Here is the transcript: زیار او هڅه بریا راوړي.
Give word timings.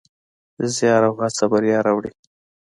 زیار 0.75 1.01
او 1.09 1.13
هڅه 1.21 1.45
بریا 1.51 1.79
راوړي. 1.87 2.11